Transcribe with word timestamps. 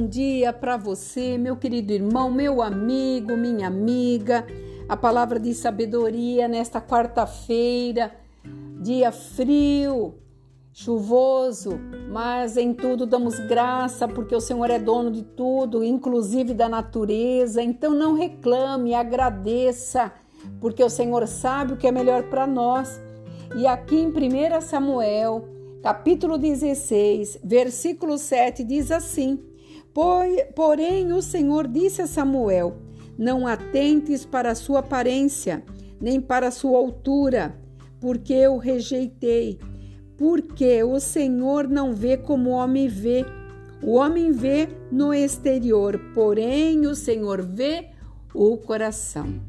bom 0.00 0.06
dia 0.06 0.50
para 0.50 0.78
você, 0.78 1.36
meu 1.36 1.56
querido 1.56 1.92
irmão, 1.92 2.30
meu 2.30 2.62
amigo, 2.62 3.36
minha 3.36 3.66
amiga. 3.66 4.46
A 4.88 4.96
palavra 4.96 5.38
de 5.38 5.52
sabedoria 5.52 6.48
nesta 6.48 6.80
quarta-feira, 6.80 8.10
dia 8.80 9.12
frio, 9.12 10.14
chuvoso, 10.72 11.78
mas 12.10 12.56
em 12.56 12.72
tudo 12.72 13.04
damos 13.04 13.38
graça, 13.40 14.08
porque 14.08 14.34
o 14.34 14.40
Senhor 14.40 14.70
é 14.70 14.78
dono 14.78 15.10
de 15.10 15.22
tudo, 15.22 15.84
inclusive 15.84 16.54
da 16.54 16.66
natureza. 16.66 17.62
Então 17.62 17.92
não 17.92 18.14
reclame, 18.14 18.94
agradeça, 18.94 20.10
porque 20.62 20.82
o 20.82 20.88
Senhor 20.88 21.28
sabe 21.28 21.74
o 21.74 21.76
que 21.76 21.86
é 21.86 21.92
melhor 21.92 22.22
para 22.22 22.46
nós. 22.46 22.98
E 23.54 23.66
aqui 23.66 23.96
em 23.96 24.08
1 24.08 24.62
Samuel, 24.62 25.46
capítulo 25.82 26.38
16, 26.38 27.40
versículo 27.44 28.16
7 28.16 28.64
diz 28.64 28.90
assim: 28.90 29.49
Porém, 29.92 31.12
o 31.12 31.20
Senhor 31.20 31.66
disse 31.66 32.02
a 32.02 32.06
Samuel: 32.06 32.76
Não 33.18 33.46
atentes 33.46 34.24
para 34.24 34.52
a 34.52 34.54
sua 34.54 34.80
aparência, 34.80 35.62
nem 36.00 36.20
para 36.20 36.48
a 36.48 36.52
sua 36.52 36.78
altura, 36.78 37.56
porque 38.00 38.32
eu 38.32 38.56
rejeitei. 38.56 39.58
Porque 40.16 40.82
o 40.82 41.00
Senhor 41.00 41.66
não 41.68 41.94
vê 41.94 42.16
como 42.16 42.50
o 42.50 42.52
homem 42.52 42.88
vê. 42.88 43.24
O 43.82 43.94
homem 43.94 44.30
vê 44.30 44.68
no 44.92 45.14
exterior, 45.14 45.98
porém 46.14 46.86
o 46.86 46.94
Senhor 46.94 47.40
vê 47.40 47.88
o 48.34 48.56
coração. 48.58 49.40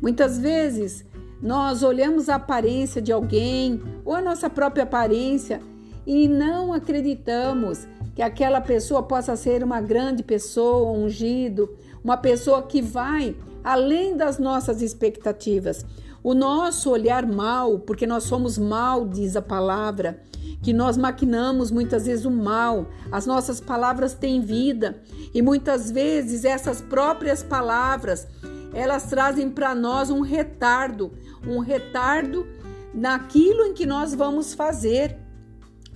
Muitas 0.00 0.36
vezes 0.36 1.04
nós 1.40 1.82
olhamos 1.82 2.28
a 2.28 2.34
aparência 2.34 3.00
de 3.00 3.12
alguém 3.12 3.80
ou 4.04 4.14
a 4.14 4.20
nossa 4.20 4.50
própria 4.50 4.82
aparência 4.82 5.60
e 6.04 6.26
não 6.26 6.72
acreditamos 6.72 7.86
que 8.14 8.22
aquela 8.22 8.60
pessoa 8.60 9.02
possa 9.02 9.36
ser 9.36 9.62
uma 9.64 9.80
grande 9.80 10.22
pessoa, 10.22 10.92
ungido, 10.92 11.70
uma 12.02 12.16
pessoa 12.16 12.62
que 12.62 12.82
vai 12.82 13.36
além 13.64 14.16
das 14.16 14.38
nossas 14.38 14.82
expectativas. 14.82 15.84
O 16.22 16.34
nosso 16.34 16.90
olhar 16.90 17.26
mal, 17.26 17.80
porque 17.80 18.06
nós 18.06 18.24
somos 18.24 18.56
mal, 18.56 19.08
diz 19.08 19.34
a 19.34 19.42
palavra, 19.42 20.22
que 20.62 20.72
nós 20.72 20.96
maquinamos 20.96 21.70
muitas 21.70 22.06
vezes 22.06 22.24
o 22.24 22.30
mal. 22.30 22.86
As 23.10 23.26
nossas 23.26 23.60
palavras 23.60 24.14
têm 24.14 24.40
vida 24.40 25.02
e 25.34 25.42
muitas 25.42 25.90
vezes 25.90 26.44
essas 26.44 26.80
próprias 26.80 27.42
palavras, 27.42 28.28
elas 28.72 29.04
trazem 29.04 29.50
para 29.50 29.74
nós 29.74 30.10
um 30.10 30.20
retardo, 30.20 31.12
um 31.46 31.58
retardo 31.58 32.46
naquilo 32.94 33.66
em 33.66 33.74
que 33.74 33.86
nós 33.86 34.14
vamos 34.14 34.54
fazer. 34.54 35.18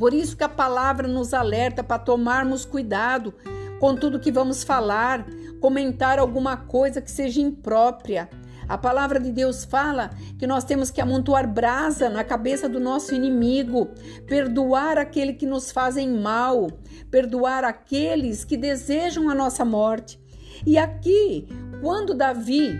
Por 0.00 0.14
isso 0.14 0.34
que 0.34 0.42
a 0.42 0.48
palavra 0.48 1.06
nos 1.06 1.34
alerta 1.34 1.84
para 1.84 1.98
tomarmos 1.98 2.64
cuidado 2.64 3.34
com 3.78 3.94
tudo 3.94 4.18
que 4.18 4.32
vamos 4.32 4.64
falar, 4.64 5.26
comentar 5.60 6.18
alguma 6.18 6.56
coisa 6.56 7.02
que 7.02 7.10
seja 7.10 7.42
imprópria. 7.42 8.30
A 8.66 8.78
palavra 8.78 9.20
de 9.20 9.30
Deus 9.30 9.62
fala 9.62 10.08
que 10.38 10.46
nós 10.46 10.64
temos 10.64 10.90
que 10.90 11.02
amontoar 11.02 11.46
brasa 11.46 12.08
na 12.08 12.24
cabeça 12.24 12.66
do 12.66 12.80
nosso 12.80 13.14
inimigo, 13.14 13.90
perdoar 14.26 14.96
aquele 14.96 15.34
que 15.34 15.44
nos 15.44 15.70
fazem 15.70 16.08
mal, 16.08 16.68
perdoar 17.10 17.62
aqueles 17.62 18.42
que 18.42 18.56
desejam 18.56 19.28
a 19.28 19.34
nossa 19.34 19.66
morte. 19.66 20.18
E 20.66 20.78
aqui, 20.78 21.46
quando 21.82 22.14
Davi, 22.14 22.74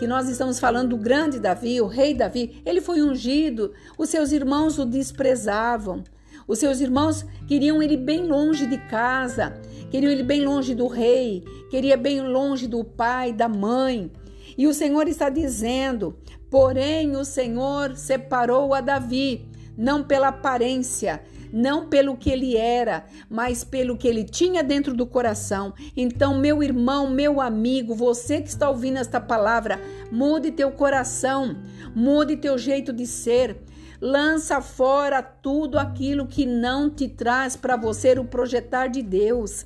que 0.00 0.08
nós 0.08 0.28
estamos 0.28 0.58
falando 0.58 0.88
do 0.88 0.96
grande 0.96 1.38
Davi, 1.38 1.80
o 1.80 1.86
rei 1.86 2.14
Davi, 2.14 2.60
ele 2.66 2.80
foi 2.80 3.00
ungido, 3.00 3.72
os 3.96 4.08
seus 4.08 4.32
irmãos 4.32 4.76
o 4.76 4.84
desprezavam. 4.84 6.02
Os 6.46 6.58
seus 6.58 6.80
irmãos 6.80 7.24
queriam 7.46 7.82
ele 7.82 7.96
bem 7.96 8.26
longe 8.26 8.66
de 8.66 8.78
casa, 8.78 9.58
queriam 9.90 10.12
ele 10.12 10.22
bem 10.22 10.44
longe 10.44 10.74
do 10.74 10.86
rei, 10.86 11.42
queria 11.70 11.96
bem 11.96 12.20
longe 12.20 12.66
do 12.66 12.84
pai, 12.84 13.32
da 13.32 13.48
mãe. 13.48 14.10
E 14.56 14.66
o 14.66 14.74
Senhor 14.74 15.08
está 15.08 15.28
dizendo: 15.30 16.16
porém, 16.50 17.16
o 17.16 17.24
Senhor 17.24 17.96
separou 17.96 18.74
a 18.74 18.80
Davi, 18.80 19.48
não 19.76 20.04
pela 20.04 20.28
aparência, 20.28 21.22
não 21.52 21.86
pelo 21.88 22.16
que 22.16 22.30
ele 22.30 22.56
era, 22.56 23.06
mas 23.30 23.64
pelo 23.64 23.96
que 23.96 24.08
ele 24.08 24.24
tinha 24.24 24.62
dentro 24.62 24.92
do 24.92 25.06
coração. 25.06 25.72
Então, 25.96 26.36
meu 26.36 26.62
irmão, 26.62 27.08
meu 27.08 27.40
amigo, 27.40 27.94
você 27.94 28.42
que 28.42 28.48
está 28.48 28.68
ouvindo 28.68 28.98
esta 28.98 29.20
palavra, 29.20 29.80
mude 30.10 30.50
teu 30.50 30.72
coração, 30.72 31.56
mude 31.94 32.36
teu 32.36 32.58
jeito 32.58 32.92
de 32.92 33.06
ser. 33.06 33.56
Lança 34.00 34.60
fora 34.60 35.22
tudo 35.22 35.78
aquilo 35.78 36.26
que 36.26 36.44
não 36.44 36.90
te 36.90 37.08
traz 37.08 37.56
para 37.56 37.76
você 37.76 38.18
o 38.18 38.24
projetar 38.24 38.88
de 38.88 39.02
Deus. 39.02 39.64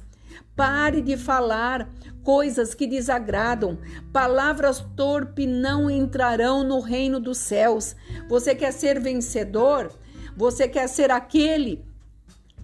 Pare 0.55 1.01
de 1.01 1.17
falar 1.17 1.89
coisas 2.23 2.75
que 2.75 2.87
desagradam. 2.87 3.79
Palavras 4.13 4.85
torpes 4.97 5.49
não 5.49 5.91
entrarão 5.91 6.63
no 6.63 6.81
reino 6.81 7.19
dos 7.19 7.39
céus. 7.39 7.97
Você 8.29 8.55
quer 8.55 8.73
ser 8.73 9.01
vencedor? 9.01 9.93
Você 10.37 10.69
quer 10.69 10.89
ser 10.89 11.11
aquele 11.11 11.85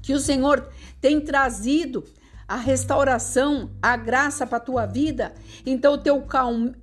que 0.02 0.12
o 0.12 0.20
Senhor 0.20 0.68
tem 1.00 1.20
trazido 1.20 2.04
a 2.46 2.56
restauração, 2.56 3.70
a 3.80 3.96
graça 3.96 4.46
para 4.46 4.58
a 4.58 4.60
tua 4.60 4.86
vida, 4.86 5.32
então 5.64 5.94
o 5.94 5.98
teu, 5.98 6.24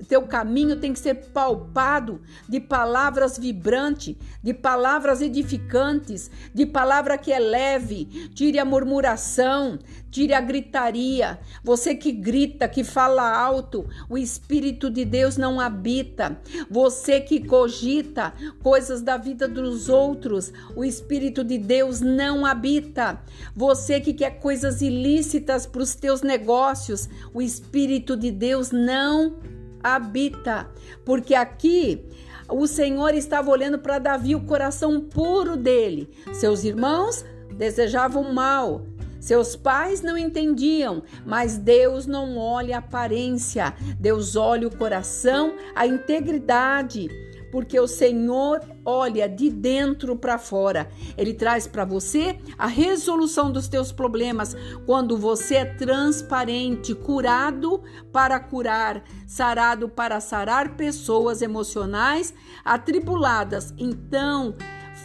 teu 0.07 0.23
caminho 0.23 0.75
tem 0.77 0.93
que 0.93 0.99
ser 0.99 1.15
palpado 1.31 2.21
de 2.49 2.59
palavras 2.59 3.37
vibrantes, 3.37 4.15
de 4.41 4.53
palavras 4.53 5.21
edificantes, 5.21 6.31
de 6.53 6.65
palavra 6.65 7.17
que 7.17 7.31
é 7.31 7.39
leve. 7.39 8.05
Tire 8.33 8.59
a 8.59 8.65
murmuração, 8.65 9.77
tire 10.09 10.33
a 10.33 10.41
gritaria. 10.41 11.39
Você 11.63 11.95
que 11.95 12.11
grita, 12.11 12.67
que 12.67 12.83
fala 12.83 13.35
alto, 13.35 13.87
o 14.09 14.17
Espírito 14.17 14.89
de 14.89 15.05
Deus 15.05 15.37
não 15.37 15.59
habita. 15.59 16.39
Você 16.69 17.21
que 17.21 17.45
cogita 17.45 18.33
coisas 18.61 19.01
da 19.01 19.17
vida 19.17 19.47
dos 19.47 19.89
outros, 19.89 20.51
o 20.75 20.83
Espírito 20.83 21.43
de 21.43 21.57
Deus 21.57 22.01
não 22.01 22.45
habita. 22.45 23.21
Você 23.55 23.99
que 23.99 24.13
quer 24.13 24.39
coisas 24.39 24.81
ilícitas, 24.81 25.50
para 25.65 25.81
os 25.81 25.95
teus 25.95 26.21
negócios, 26.21 27.09
o 27.33 27.41
Espírito 27.41 28.15
de 28.15 28.31
Deus 28.31 28.71
não 28.71 29.37
habita. 29.83 30.69
Porque 31.05 31.33
aqui 31.33 32.03
o 32.49 32.67
Senhor 32.67 33.13
estava 33.13 33.49
olhando 33.49 33.79
para 33.79 33.99
Davi, 33.99 34.35
o 34.35 34.45
coração 34.45 34.99
puro 34.99 35.55
dele. 35.55 36.09
Seus 36.33 36.63
irmãos 36.63 37.25
desejavam 37.53 38.33
mal. 38.33 38.85
Seus 39.19 39.55
pais 39.55 40.01
não 40.01 40.17
entendiam, 40.17 41.03
mas 41.23 41.55
Deus 41.55 42.07
não 42.07 42.39
olha 42.39 42.77
a 42.77 42.79
aparência, 42.79 43.71
Deus 43.99 44.35
olha 44.35 44.67
o 44.67 44.75
coração, 44.75 45.53
a 45.75 45.85
integridade 45.85 47.07
porque 47.51 47.79
o 47.79 47.87
Senhor 47.87 48.61
olha 48.85 49.27
de 49.27 49.49
dentro 49.49 50.15
para 50.15 50.37
fora. 50.37 50.89
Ele 51.17 51.33
traz 51.33 51.67
para 51.67 51.85
você 51.85 52.39
a 52.57 52.67
resolução 52.67 53.51
dos 53.51 53.67
teus 53.67 53.91
problemas 53.91 54.55
quando 54.85 55.17
você 55.17 55.55
é 55.55 55.65
transparente, 55.65 56.95
curado 56.95 57.81
para 58.11 58.39
curar, 58.39 59.03
sarado 59.27 59.89
para 59.89 60.19
sarar 60.19 60.75
pessoas 60.75 61.41
emocionais 61.41 62.33
atribuladas. 62.63 63.73
Então, 63.77 64.55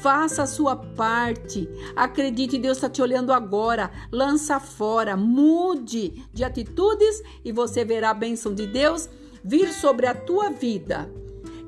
Faça 0.00 0.42
a 0.42 0.46
sua 0.46 0.76
parte. 0.76 1.68
Acredite, 1.96 2.58
Deus 2.58 2.76
está 2.76 2.88
te 2.88 3.00
olhando 3.00 3.32
agora. 3.32 3.90
Lança 4.12 4.60
fora, 4.60 5.16
mude 5.16 6.22
de 6.32 6.44
atitudes 6.44 7.22
e 7.44 7.50
você 7.50 7.84
verá 7.84 8.10
a 8.10 8.14
bênção 8.14 8.54
de 8.54 8.66
Deus 8.66 9.08
vir 9.42 9.72
sobre 9.72 10.06
a 10.06 10.14
tua 10.14 10.50
vida. 10.50 11.10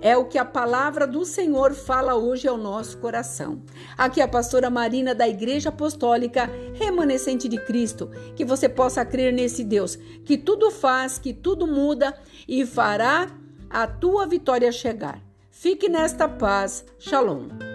É 0.00 0.16
o 0.16 0.26
que 0.26 0.38
a 0.38 0.44
palavra 0.44 1.06
do 1.06 1.25
Senhor 1.25 1.75
fala 1.75 2.14
hoje 2.14 2.47
ao 2.47 2.56
nosso 2.56 2.98
coração. 2.98 3.62
Aqui 3.97 4.21
é 4.21 4.24
a 4.24 4.28
pastora 4.28 4.71
Marina 4.71 5.15
da 5.15 5.28
Igreja 5.28 5.71
Apostólica 5.71 6.48
Remanescente 6.74 7.48
de 7.48 7.59
Cristo. 7.65 8.09
Que 8.36 8.45
você 8.45 8.68
possa 8.68 9.04
crer 9.04 9.33
nesse 9.33 9.65
Deus 9.65 9.97
que 10.24 10.39
tudo 10.39 10.71
faz, 10.71 11.18
que 11.18 11.33
tudo 11.33 11.66
muda 11.66 12.15
e 12.47 12.65
fará 12.65 13.28
a 13.68 13.86
tua 13.86 14.27
vitória 14.27 14.71
chegar. 14.71 15.21
Fique 15.50 15.89
nesta 15.89 16.28
paz. 16.28 16.84
Shalom. 16.98 17.67